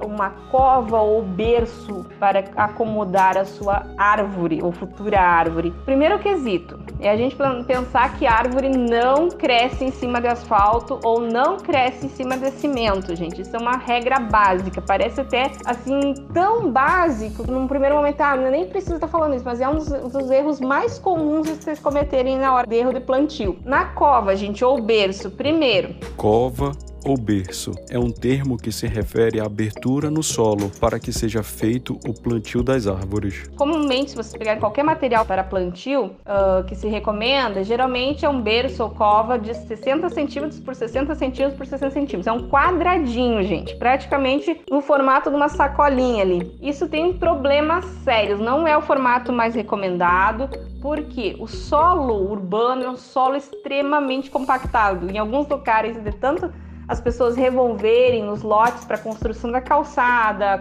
uma 0.05 0.31
cova 0.51 1.01
ou 1.01 1.23
berço 1.23 2.07
para 2.19 2.45
acomodar 2.57 3.37
a 3.37 3.45
sua 3.45 3.87
árvore 3.97 4.61
ou 4.63 4.73
futura 4.73 5.21
árvore. 5.21 5.73
Primeiro 5.85 6.19
quesito 6.19 6.79
é 7.01 7.11
a 7.11 7.17
gente 7.17 7.37
pensar 7.67 8.17
que 8.17 8.27
a 8.27 8.33
árvore 8.33 8.71
não 8.71 9.29
cresce 9.29 9.85
em 9.85 9.91
cima 9.91 10.21
de 10.21 10.29
asfalto 10.29 10.99
ou 11.03 11.21
não 11.21 11.59
cresce 11.59 12.07
em 12.07 12.09
cima 12.09 12.37
de 12.37 12.51
cimento, 12.53 13.15
gente. 13.15 13.43
Isso 13.43 13.55
é 13.55 13.59
uma 13.59 13.77
regra 13.77 14.19
básica. 14.19 14.81
Parece 14.81 15.21
até 15.21 15.51
assim 15.65 16.15
tão 16.33 16.71
básico 16.71 17.51
num 17.51 17.67
primeiro 17.67 17.97
momento, 17.97 18.21
ah, 18.21 18.37
eu 18.37 18.51
nem 18.51 18.67
preciso 18.67 18.95
estar 18.95 19.09
falando 19.09 19.35
isso, 19.35 19.45
mas 19.45 19.61
é 19.61 19.69
um 19.69 19.75
dos, 19.75 19.89
dos 19.89 20.31
erros 20.31 20.61
mais 20.61 20.99
comuns 20.99 21.47
de 21.47 21.55
vocês 21.55 21.79
cometerem 21.81 22.39
na 22.39 22.55
hora 22.55 22.67
de 22.67 22.77
erro 22.77 22.93
de 22.93 23.01
plantio. 23.01 23.59
Na 23.65 23.87
cova, 23.87 24.35
gente, 24.37 24.65
ou 24.65 24.81
berço, 24.81 25.31
primeiro. 25.31 25.95
Cova 26.17 26.73
ou 27.07 27.17
berço 27.17 27.73
é 27.89 27.97
um 27.97 28.11
termo 28.11 28.59
que 28.59 28.73
se 28.73 28.85
refere 28.89 29.41
à 29.41 29.45
abertura 29.45 30.11
no 30.11 30.25
solo 30.25 30.71
para 30.81 30.99
que 30.99 31.13
seja 31.13 31.41
feito 31.41 31.97
o 32.05 32.13
plantio 32.13 32.65
das 32.65 32.89
árvores. 32.89 33.49
Comumente, 33.55 34.11
se 34.11 34.17
você 34.17 34.37
pegar 34.37 34.57
qualquer 34.57 34.83
material 34.83 35.25
para 35.25 35.45
plantio 35.45 36.07
uh, 36.07 36.65
que 36.67 36.75
se 36.75 36.89
recomenda, 36.89 37.63
geralmente 37.63 38.25
é 38.25 38.29
um 38.29 38.43
berço 38.43 38.83
ou 38.83 38.91
cova 38.91 39.39
de 39.39 39.55
60 39.55 40.11
centímetros 40.11 40.59
por 40.59 40.75
60 40.75 41.15
centímetros 41.15 41.57
por 41.57 41.65
60 41.65 41.93
centímetros. 41.93 42.27
É 42.27 42.33
um 42.33 42.49
quadradinho, 42.49 43.41
gente, 43.45 43.77
praticamente 43.77 44.61
no 44.69 44.81
formato 44.81 45.31
de 45.31 45.37
uma 45.37 45.49
sacolinha 45.49 46.23
ali. 46.23 46.59
Isso 46.61 46.89
tem 46.89 47.13
problemas 47.13 47.85
sérios, 48.03 48.41
não 48.41 48.67
é 48.67 48.77
o 48.77 48.83
formato 48.83 49.33
mais 49.33 49.55
recomendado 49.55 50.51
porque 50.83 51.37
o 51.39 51.47
solo 51.47 52.31
urbano 52.31 52.85
é 52.85 52.91
um 52.91 52.97
solo 52.97 53.37
extremamente 53.37 54.31
compactado. 54.31 55.11
Em 55.11 55.19
alguns 55.19 55.49
lugares, 55.49 56.01
de 56.03 56.13
tanto 56.13 56.53
as 56.89 57.01
pessoas 57.01 57.37
revolverem 57.37 58.23
nos 58.25 58.43
lotes 58.43 58.85
para 58.85 58.97
construção 58.99 59.51
da 59.51 59.61
calçada, 59.61 60.61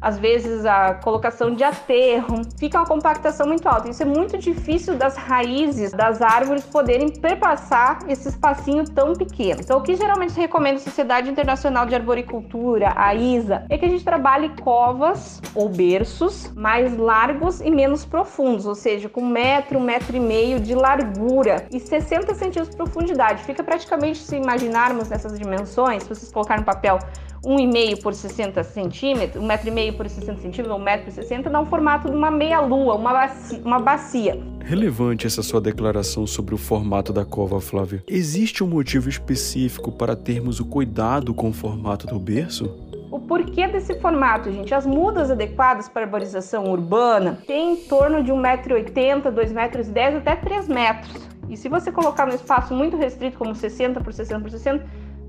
às 0.00 0.18
vezes 0.18 0.64
a 0.64 0.94
colocação 0.94 1.54
de 1.54 1.64
aterro, 1.64 2.42
fica 2.58 2.78
uma 2.78 2.86
compactação 2.86 3.46
muito 3.46 3.68
alta. 3.68 3.88
Isso 3.88 4.02
é 4.02 4.06
muito 4.06 4.38
difícil 4.38 4.96
das 4.96 5.16
raízes 5.16 5.92
das 5.92 6.22
árvores 6.22 6.64
poderem 6.64 7.08
perpassar 7.08 7.98
esse 8.08 8.28
espacinho 8.28 8.84
tão 8.84 9.14
pequeno. 9.14 9.60
Então, 9.60 9.78
o 9.78 9.82
que 9.82 9.96
geralmente 9.96 10.34
recomenda 10.36 10.76
a 10.76 10.82
Sociedade 10.82 11.30
Internacional 11.30 11.86
de 11.86 11.94
Arboricultura, 11.94 12.92
a 12.96 13.14
ISA, 13.14 13.64
é 13.68 13.78
que 13.78 13.84
a 13.84 13.88
gente 13.88 14.04
trabalhe 14.04 14.50
covas 14.62 15.40
ou 15.54 15.68
berços 15.68 16.52
mais 16.54 16.96
largos 16.96 17.60
e 17.60 17.70
menos 17.70 18.04
profundos, 18.04 18.66
ou 18.66 18.74
seja, 18.74 19.08
com 19.08 19.20
um 19.20 19.28
metro, 19.28 19.78
um 19.78 19.82
metro 19.82 20.16
e 20.16 20.20
meio 20.20 20.60
de 20.60 20.74
largura 20.74 21.66
e 21.72 21.80
60 21.80 22.34
centímetros 22.34 22.70
de 22.70 22.76
profundidade. 22.76 23.42
Fica 23.44 23.62
praticamente, 23.62 24.18
se 24.18 24.36
imaginarmos 24.36 25.08
nessas 25.08 25.38
dimensões, 25.38 26.02
se 26.02 26.08
vocês 26.08 26.32
colocarem 26.32 26.60
no 26.60 26.66
papel 26.66 26.98
1,5 27.46 28.02
por 28.02 28.12
60 28.12 28.64
centímetros, 28.64 29.42
1,5 29.42 29.96
por 29.96 30.08
60 30.08 30.40
centímetros, 30.40 30.68
ou 30.68 30.80
1,60 30.80 31.04
por 31.04 31.12
60, 31.12 31.50
dá 31.50 31.60
um 31.60 31.66
formato 31.66 32.10
de 32.10 32.16
uma 32.16 32.30
meia-lua, 32.30 32.96
uma 32.96 33.12
bacia, 33.12 33.60
uma 33.64 33.78
bacia. 33.78 34.42
Relevante 34.64 35.28
essa 35.28 35.44
sua 35.44 35.60
declaração 35.60 36.26
sobre 36.26 36.56
o 36.56 36.58
formato 36.58 37.12
da 37.12 37.24
cova, 37.24 37.60
Flávia. 37.60 38.02
Existe 38.08 38.64
um 38.64 38.66
motivo 38.66 39.08
específico 39.08 39.92
para 39.92 40.16
termos 40.16 40.58
o 40.58 40.64
cuidado 40.64 41.32
com 41.32 41.50
o 41.50 41.52
formato 41.52 42.04
do 42.08 42.18
berço? 42.18 42.74
O 43.12 43.20
porquê 43.20 43.68
desse 43.68 43.94
formato, 44.00 44.50
gente? 44.50 44.74
As 44.74 44.84
mudas 44.84 45.30
adequadas 45.30 45.88
para 45.88 46.02
arborização 46.02 46.64
urbana 46.64 47.38
têm 47.46 47.74
em 47.74 47.76
torno 47.76 48.24
de 48.24 48.32
1,80m, 48.32 49.22
2,10m 49.32 50.16
até 50.16 50.34
3 50.34 50.66
metros. 50.66 51.28
E 51.48 51.56
se 51.56 51.68
você 51.68 51.92
colocar 51.92 52.26
num 52.26 52.34
espaço 52.34 52.74
muito 52.74 52.96
restrito, 52.96 53.38
como 53.38 53.54
60 53.54 54.00
por 54.00 54.12
60 54.12 54.40
por 54.40 54.50
60, 54.50 54.84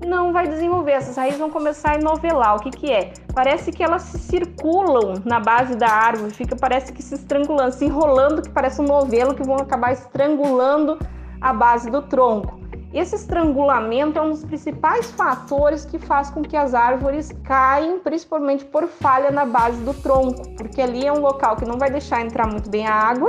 não 0.06 0.32
vai 0.32 0.48
desenvolver. 0.48 0.92
Essas 0.92 1.16
raízes 1.16 1.38
vão 1.38 1.50
começar 1.50 1.92
a 1.92 1.94
enovelar. 1.96 2.56
O 2.56 2.60
que, 2.60 2.70
que 2.70 2.92
é? 2.92 3.12
Parece 3.34 3.72
que 3.72 3.82
elas 3.82 4.02
se 4.02 4.18
circulam 4.18 5.14
na 5.24 5.40
base 5.40 5.76
da 5.76 5.88
árvore, 5.88 6.32
fica 6.32 6.56
parece 6.56 6.92
que 6.92 7.02
se 7.02 7.14
estrangulando, 7.14 7.72
se 7.72 7.84
enrolando, 7.84 8.42
que 8.42 8.50
parece 8.50 8.80
um 8.80 8.84
novelo 8.84 9.34
que 9.34 9.42
vão 9.42 9.56
acabar 9.56 9.92
estrangulando 9.92 10.98
a 11.40 11.52
base 11.52 11.90
do 11.90 12.02
tronco. 12.02 12.57
Esse 12.92 13.16
estrangulamento 13.16 14.18
é 14.18 14.22
um 14.22 14.30
dos 14.30 14.42
principais 14.42 15.10
fatores 15.10 15.84
que 15.84 15.98
faz 15.98 16.30
com 16.30 16.40
que 16.40 16.56
as 16.56 16.72
árvores 16.72 17.30
caem, 17.44 17.98
principalmente 17.98 18.64
por 18.64 18.88
falha 18.88 19.30
na 19.30 19.44
base 19.44 19.78
do 19.82 19.92
tronco, 19.92 20.48
porque 20.56 20.80
ali 20.80 21.04
é 21.04 21.12
um 21.12 21.20
local 21.20 21.56
que 21.56 21.66
não 21.66 21.76
vai 21.76 21.90
deixar 21.90 22.22
entrar 22.22 22.46
muito 22.46 22.70
bem 22.70 22.86
a 22.86 22.94
água, 22.94 23.28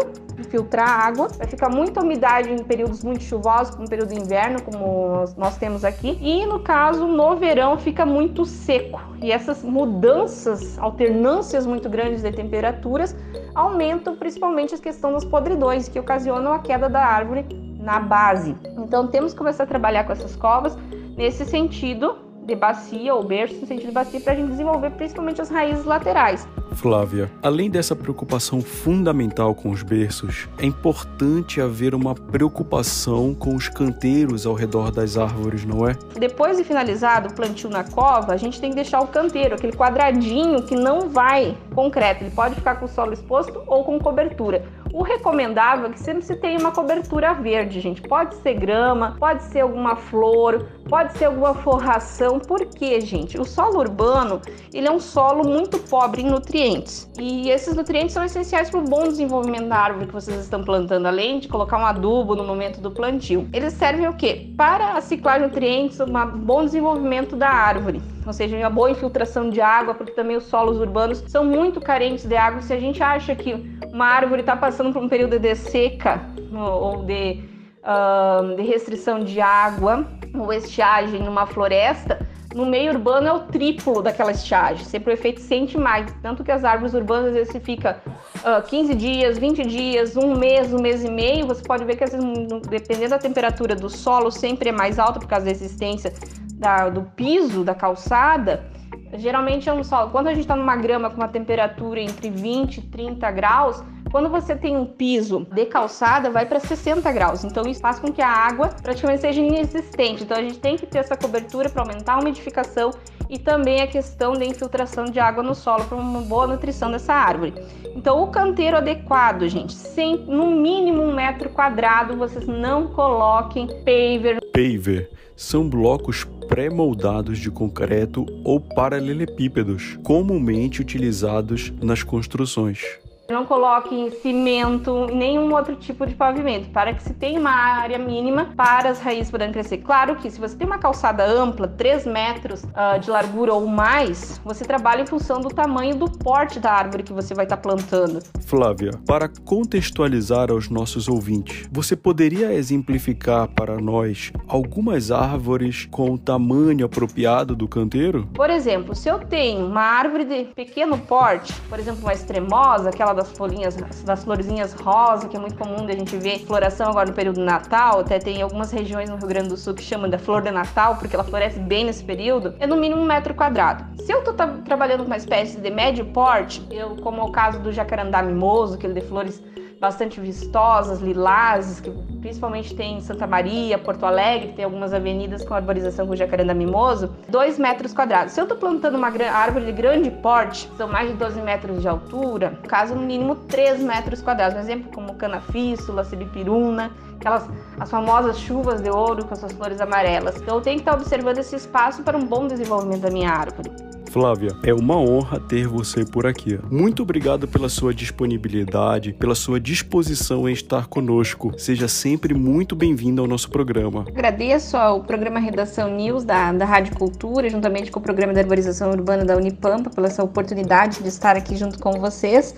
filtrar 0.50 0.88
a 0.88 1.06
água, 1.06 1.28
vai 1.28 1.46
ficar 1.46 1.70
muita 1.70 2.02
umidade 2.02 2.50
em 2.50 2.64
períodos 2.64 3.04
muito 3.04 3.22
chuvosos, 3.22 3.76
como 3.76 3.86
o 3.86 3.90
período 3.90 4.14
de 4.14 4.22
inverno, 4.22 4.62
como 4.62 5.26
nós 5.38 5.58
temos 5.58 5.84
aqui, 5.84 6.18
e 6.22 6.46
no 6.46 6.62
caso, 6.62 7.06
no 7.06 7.36
verão, 7.36 7.78
fica 7.78 8.06
muito 8.06 8.46
seco. 8.46 9.02
E 9.22 9.30
essas 9.30 9.62
mudanças, 9.62 10.80
alternâncias 10.80 11.66
muito 11.66 11.90
grandes 11.90 12.22
de 12.22 12.32
temperaturas, 12.32 13.14
aumentam 13.54 14.16
principalmente 14.16 14.74
a 14.74 14.78
questão 14.78 15.12
das 15.12 15.26
podridões, 15.26 15.90
que 15.90 16.00
ocasionam 16.00 16.54
a 16.54 16.60
queda 16.60 16.88
da 16.88 17.06
árvore 17.06 17.69
na 17.80 18.00
base. 18.00 18.56
Então 18.78 19.08
temos 19.08 19.32
que 19.32 19.38
começar 19.38 19.64
a 19.64 19.68
trabalhar 19.68 20.04
com 20.04 20.12
essas 20.12 20.36
covas 20.36 20.78
nesse 21.18 21.46
sentido 21.46 22.30
de 22.50 22.56
bacia 22.56 23.14
ou 23.14 23.24
berço 23.24 23.56
no 23.62 23.68
sentido 23.68 23.88
de 23.88 23.94
bacia 23.94 24.20
para 24.20 24.34
a 24.34 24.36
gente 24.36 24.50
desenvolver 24.50 24.90
principalmente 24.92 25.40
as 25.40 25.50
raízes 25.50 25.86
laterais. 25.86 26.48
Flávia, 26.72 27.30
além 27.44 27.70
dessa 27.70 27.96
preocupação 27.96 28.62
fundamental 28.62 29.54
com 29.54 29.70
os 29.70 29.84
berços, 29.84 30.48
é 30.58 30.66
importante 30.66 31.62
haver 31.62 31.94
uma 31.94 32.16
preocupação 32.16 33.36
com 33.36 33.56
os 33.56 33.68
canteiros 33.68 34.46
ao 34.46 34.54
redor 34.54 34.92
das 34.92 35.18
árvores, 35.18 35.66
não 35.66 35.88
é? 35.88 35.96
Depois 36.18 36.58
de 36.58 36.64
finalizado 36.64 37.30
o 37.30 37.34
plantio 37.34 37.70
na 37.70 37.84
cova, 37.84 38.34
a 38.34 38.38
gente 38.38 38.60
tem 38.60 38.70
que 38.70 38.76
deixar 38.76 39.02
o 39.02 39.08
canteiro, 39.08 39.56
aquele 39.56 39.74
quadradinho 39.74 40.64
que 40.64 40.76
não 40.76 41.10
vai 41.10 41.58
concreto, 41.74 42.24
ele 42.24 42.32
pode 42.32 42.56
ficar 42.56 42.76
com 42.76 42.86
o 42.86 42.90
solo 42.90 43.14
exposto 43.14 43.62
ou 43.68 43.84
com 43.84 44.00
cobertura. 44.00 44.64
O 44.92 45.04
recomendável 45.04 45.88
é 45.88 45.90
que 45.92 46.00
sempre 46.00 46.24
se 46.24 46.36
tenha 46.36 46.60
uma 46.60 46.72
cobertura 46.72 47.34
verde, 47.34 47.80
gente. 47.80 48.02
Pode 48.02 48.36
ser 48.36 48.56
grama, 48.56 49.16
pode 49.20 49.44
ser 49.44 49.62
alguma 49.62 49.96
flor, 49.96 50.68
pode 50.90 51.18
ser 51.18 51.26
alguma 51.26 51.54
forração. 51.54 52.40
Por 52.40 52.66
quê, 52.66 53.00
gente? 53.00 53.40
O 53.40 53.46
solo 53.46 53.80
urbano, 53.80 54.42
ele 54.74 54.88
é 54.88 54.92
um 54.92 55.00
solo 55.00 55.48
muito 55.48 55.78
pobre 55.78 56.24
em 56.24 56.26
nutrientes. 56.26 57.10
E 57.20 57.50
esses 57.52 57.76
nutrientes 57.76 58.14
são 58.14 58.24
essenciais 58.24 58.70
para 58.70 58.80
o 58.80 58.84
bom 58.84 59.04
desenvolvimento 59.04 59.68
da 59.68 59.78
árvore 59.78 60.08
que 60.08 60.14
vocês 60.14 60.40
estão 60.42 60.64
plantando, 60.64 61.06
além 61.06 61.40
de 61.40 61.48
colocar 61.48 61.78
um 61.78 61.86
adubo 61.86 62.36
no 62.36 62.44
momento 62.44 62.82
do 62.82 62.90
plantio. 62.90 63.48
Eles 63.54 63.74
servem 63.74 64.08
o 64.08 64.14
quê? 64.14 64.52
Para 64.58 65.00
ciclar 65.02 65.40
nutrientes, 65.40 66.00
um 66.00 66.12
bom 66.40 66.66
desenvolvimento 66.66 67.36
da 67.36 67.50
árvore 67.50 68.02
ou 68.30 68.34
seja, 68.34 68.56
uma 68.56 68.70
boa 68.70 68.92
infiltração 68.92 69.50
de 69.50 69.60
água, 69.60 69.96
porque 69.96 70.12
também 70.12 70.38
os 70.38 70.44
solos 70.44 70.78
urbanos 70.78 71.24
são 71.28 71.44
muito 71.44 71.82
carentes 71.82 72.26
de 72.26 72.36
água. 72.36 72.62
Se 72.62 72.72
a 72.72 72.80
gente 72.80 73.02
acha 73.02 73.36
que 73.36 73.54
uma 73.92 74.06
árvore 74.06 74.42
está 74.42 74.56
passando 74.56 74.94
por 74.94 75.02
um 75.02 75.10
período 75.10 75.40
de 75.40 75.56
seca 75.56 76.22
ou 76.54 77.04
de, 77.04 77.44
uh, 77.82 78.56
de 78.56 78.62
restrição 78.62 79.24
de 79.24 79.42
água 79.42 80.06
ou 80.38 80.54
estiagem 80.54 81.24
numa 81.24 81.48
floresta, 81.48 82.20
no 82.54 82.68
meio 82.68 82.92
urbano 82.92 83.28
é 83.28 83.34
o 83.34 83.40
triplo 83.40 84.04
daquela 84.04 84.30
estiagem. 84.30 84.86
Sempre 84.86 85.12
o 85.12 85.16
efeito 85.16 85.42
sente 85.42 85.76
mais. 85.76 86.14
Tanto 86.22 86.44
que 86.44 86.52
as 86.52 86.64
árvores 86.64 86.94
urbanas, 86.94 87.30
às 87.30 87.34
vezes, 87.34 87.64
fica 87.64 88.00
uh, 88.38 88.62
15 88.62 88.94
dias, 88.94 89.40
20 89.40 89.66
dias, 89.66 90.16
um 90.16 90.36
mês, 90.36 90.72
um 90.72 90.80
mês 90.80 91.04
e 91.04 91.10
meio. 91.10 91.48
Você 91.48 91.64
pode 91.64 91.84
ver 91.84 91.96
que, 91.96 92.04
às 92.04 92.12
vezes, 92.12 92.28
dependendo 92.70 93.10
da 93.10 93.18
temperatura 93.18 93.76
do 93.76 93.90
solo, 93.90 94.30
sempre 94.30 94.70
é 94.70 94.72
mais 94.72 95.00
alta 95.00 95.20
por 95.20 95.28
causa 95.28 95.46
da 95.46 95.52
resistência 95.52 96.14
da, 96.60 96.90
do 96.90 97.04
piso, 97.16 97.64
da 97.64 97.74
calçada. 97.74 98.66
Geralmente 99.14 99.68
é 99.68 99.74
um 99.74 99.84
solo. 99.84 100.12
Quando 100.12 100.28
a 100.28 100.32
gente 100.32 100.42
está 100.42 100.56
numa 100.56 100.76
grama 100.76 101.10
com 101.10 101.18
uma 101.18 101.28
temperatura 101.28 102.00
entre 102.00 102.30
20 102.30 102.78
e 102.78 102.82
30 102.82 103.32
graus, 103.32 103.84
quando 104.12 104.30
você 104.30 104.56
tem 104.56 104.76
um 104.76 104.86
piso 104.86 105.48
de 105.52 105.66
calçada, 105.66 106.30
vai 106.30 106.46
para 106.46 106.60
60 106.60 107.12
graus. 107.12 107.44
Então 107.44 107.64
isso 107.66 107.80
faz 107.80 107.98
com 107.98 108.12
que 108.12 108.22
a 108.22 108.30
água 108.30 108.68
praticamente 108.68 109.22
seja 109.22 109.42
inexistente. 109.42 110.24
Então 110.24 110.38
a 110.38 110.42
gente 110.42 110.60
tem 110.60 110.76
que 110.76 110.86
ter 110.86 111.00
essa 111.00 111.16
cobertura 111.16 111.70
para 111.70 111.82
aumentar 111.82 112.16
a 112.16 112.20
umidificação 112.20 112.92
e 113.30 113.38
também 113.40 113.82
a 113.82 113.88
questão 113.88 114.34
da 114.34 114.44
infiltração 114.44 115.06
de 115.06 115.20
água 115.20 115.44
no 115.44 115.56
solo 115.56 115.86
para 115.86 115.98
uma 115.98 116.22
boa 116.22 116.48
nutrição 116.48 116.92
dessa 116.92 117.14
árvore. 117.14 117.54
Então 117.96 118.22
o 118.22 118.28
canteiro 118.28 118.78
adequado, 118.78 119.48
gente, 119.48 119.74
sem 119.74 120.18
no 120.26 120.52
mínimo 120.52 121.04
um 121.04 121.14
metro 121.14 121.50
quadrado, 121.50 122.18
vocês 122.18 122.48
não 122.48 122.88
coloquem 122.88 123.68
paver. 123.68 124.40
Paver 124.52 125.19
são 125.40 125.70
blocos 125.70 126.26
pré-moldados 126.50 127.40
de 127.40 127.50
concreto 127.50 128.26
ou 128.44 128.60
paralelepípedos, 128.60 129.98
comumente 130.04 130.82
utilizados 130.82 131.72
nas 131.82 132.04
construções. 132.04 133.00
Não 133.30 133.46
coloque 133.46 134.10
cimento, 134.24 135.06
nenhum 135.14 135.54
outro 135.54 135.76
tipo 135.76 136.04
de 136.08 136.16
pavimento, 136.16 136.70
para 136.72 136.96
que 136.96 137.04
se 137.04 137.14
tenha 137.14 137.40
uma 137.40 137.52
área 137.52 138.00
mínima 138.00 138.50
para 138.58 138.90
as 138.90 139.00
raízes 139.00 139.30
poderem 139.30 139.54
crescer. 139.54 139.78
Claro 139.78 140.16
que 140.16 140.32
se 140.32 140.40
você 140.40 140.56
tem 140.56 140.66
uma 140.66 140.80
calçada 140.80 141.24
ampla, 141.24 141.68
3 141.68 142.08
metros 142.08 142.64
uh, 142.64 143.00
de 143.00 143.12
largura 143.12 143.54
ou 143.54 143.68
mais, 143.68 144.42
você 144.44 144.66
trabalha 144.66 145.04
em 145.04 145.06
função 145.06 145.42
do 145.42 145.50
tamanho 145.50 145.96
do 145.96 146.10
porte 146.10 146.60
da 146.60 146.72
árvore 146.72 147.04
que 147.04 147.14
você 147.14 147.36
vai 147.36 147.46
estar 147.46 147.58
tá 147.58 147.62
plantando. 147.62 148.20
Flávia, 148.48 148.92
para 149.06 149.30
contextualizar 149.46 150.50
aos 150.50 150.68
nossos 150.68 151.08
ouvintes, 151.08 151.70
você 151.72 151.96
poderia 151.96 152.52
exemplificar 152.52 153.48
para 153.50 153.78
nós 153.78 154.34
algumas 154.48 155.12
árvores 155.12 155.88
com 155.92 156.10
o 156.12 156.18
tamanho 156.18 156.84
apropriado 156.84 157.56
do 157.56 157.68
canteiro? 157.68 158.28
Por 158.34 158.50
exemplo, 158.50 158.96
se 158.96 159.08
eu 159.08 159.20
tenho 159.20 159.68
uma 159.68 159.82
árvore 159.82 160.26
de 160.26 160.46
pequeno 160.56 160.98
porte, 160.98 161.54
por 161.70 161.78
exemplo, 161.78 162.02
uma 162.02 162.14
extremosa, 162.14 162.90
aquela 162.90 163.19
das 163.20 163.32
folhinhas, 163.32 163.76
das 164.06 164.24
florzinhas 164.24 164.74
rosa, 164.74 165.28
que 165.28 165.36
é 165.36 165.40
muito 165.40 165.56
comum 165.58 165.86
a 165.86 165.92
gente 165.92 166.16
ver 166.18 166.40
floração 166.40 166.90
agora 166.90 167.10
no 167.10 167.14
período 167.14 167.42
Natal, 167.42 168.00
até 168.00 168.18
tem 168.18 168.42
algumas 168.42 168.72
regiões 168.72 169.10
no 169.10 169.18
Rio 169.18 169.28
Grande 169.28 169.50
do 169.50 169.58
Sul 169.58 169.74
que 169.74 169.84
chamam 169.84 170.10
da 170.10 170.18
flor 170.18 170.42
de 170.42 170.52
Natal, 170.52 170.96
porque 170.96 171.16
ela 171.16 171.24
floresce 171.24 171.60
bem 171.60 171.86
nesse 171.86 172.04
período, 172.04 172.56
é 172.60 172.66
no 172.66 172.78
mínimo 172.78 173.02
um 173.02 173.06
metro 173.06 173.34
quadrado. 173.34 173.86
Se 174.02 174.12
eu 174.12 174.20
estou 174.20 174.34
trabalhando 174.64 175.02
com 175.02 175.08
uma 175.08 175.18
espécie 175.18 175.60
de 175.60 175.70
médio 175.70 176.06
porte, 176.06 176.66
eu, 176.72 176.96
como 176.98 177.22
é 177.22 177.24
o 177.24 177.32
caso 177.32 177.60
do 177.60 177.72
jacarandá 177.72 178.22
mimoso, 178.22 178.76
aquele 178.76 178.94
de 178.94 179.02
flores 179.02 179.42
bastante 179.80 180.20
vistosas, 180.20 181.00
lilazes, 181.00 181.80
que 181.80 181.90
principalmente 182.20 182.76
tem 182.76 182.98
em 182.98 183.02
Santa 183.02 183.26
Maria, 183.26 183.78
Porto 183.78 184.06
Alegre, 184.06 184.54
tem 184.54 184.66
algumas 184.66 184.94
avenidas 184.94 185.44
com 185.44 185.54
arborização 185.54 186.06
com 186.06 186.16
jacaranda 186.16 186.54
mimoso, 186.54 187.16
2 187.30 187.58
metros 187.58 187.94
quadrados. 187.94 188.34
Se 188.34 188.42
eu 188.42 188.44
estou 188.44 188.58
plantando 188.58 188.96
uma 188.96 189.08
árvore 189.08 189.66
de 189.66 189.72
grande 189.72 190.12
porte, 190.12 190.70
são 190.76 190.88
mais 190.88 191.10
de 191.10 191.16
12 191.16 191.42
metros 191.42 191.82
de 191.82 191.88
altura, 191.88 192.52
no 192.62 192.68
caso, 192.68 192.94
no 192.94 193.02
mínimo 193.02 193.36
3 193.36 193.80
metros 193.80 194.22
quadrados. 194.22 194.58
Um 194.58 194.62
exemplo 194.62 194.92
como 194.94 195.16
canafístula, 195.16 196.04
sibipiruna, 196.04 196.92
aquelas 197.16 197.48
as 197.80 197.90
famosas 197.90 198.38
chuvas 198.38 198.82
de 198.82 198.90
ouro 198.90 199.26
com 199.26 199.34
as 199.34 199.40
suas 199.40 199.54
flores 199.54 199.80
amarelas. 199.80 200.36
Então 200.42 200.56
eu 200.56 200.62
tenho 200.62 200.78
que 200.78 200.82
estar 200.82 200.94
observando 200.94 201.38
esse 201.38 201.56
espaço 201.56 202.04
para 202.04 202.18
um 202.18 202.26
bom 202.26 202.48
desenvolvimento 202.48 203.02
da 203.02 203.10
minha 203.10 203.30
árvore. 203.30 203.72
Flávia, 204.10 204.58
é 204.64 204.74
uma 204.74 204.98
honra 204.98 205.40
ter 205.40 205.68
você 205.68 206.04
por 206.04 206.26
aqui. 206.26 206.60
Muito 206.72 207.04
obrigado 207.04 207.48
pela 207.48 207.70
sua 207.70 207.94
disponibilidade, 207.94 209.14
pela 209.14 209.36
sua 209.36 209.60
disposição 209.60 210.50
em 210.50 210.52
estar 210.52 210.88
conosco. 210.88 211.54
Seja 211.58 211.88
sempre 211.88 212.34
muito 212.34 212.76
bem-vindo 212.76 213.22
ao 213.22 213.28
nosso 213.28 213.52
programa. 213.52 214.06
Agradeço 214.08 214.76
ao 214.76 215.04
programa 215.04 215.40
Redação 215.40 215.96
News 215.96 216.24
da, 216.24 216.52
da 216.52 216.66
Rádio 216.66 216.96
Cultura, 216.96 217.48
juntamente 217.50 217.92
com 217.92 218.00
o 218.00 218.04
programa 218.04 218.34
de 218.34 218.40
Arborização 218.40 218.90
Urbana 218.90 219.24
da 219.24 219.38
Unipampa, 219.38 219.92
pela 219.92 220.08
essa 220.08 220.24
oportunidade 220.24 221.04
de 221.04 221.08
estar 221.08 221.38
aqui 221.38 221.56
junto 221.56 221.78
com 221.78 221.92
vocês. 222.00 222.56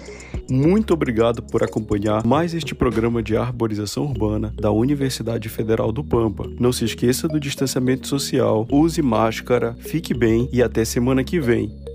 Muito 0.49 0.93
obrigado 0.93 1.41
por 1.43 1.63
acompanhar 1.63 2.25
mais 2.25 2.53
este 2.53 2.73
programa 2.73 3.21
de 3.21 3.35
arborização 3.35 4.05
urbana 4.05 4.53
da 4.55 4.71
Universidade 4.71 5.49
Federal 5.49 5.91
do 5.91 6.03
Pampa. 6.03 6.49
Não 6.59 6.71
se 6.71 6.85
esqueça 6.85 7.27
do 7.27 7.39
distanciamento 7.39 8.07
social, 8.07 8.65
use 8.71 9.01
máscara, 9.01 9.75
fique 9.79 10.13
bem 10.13 10.49
e 10.51 10.63
até 10.63 10.85
semana 10.85 11.23
que 11.23 11.40
vem. 11.41 11.90